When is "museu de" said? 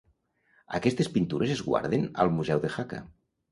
2.41-2.75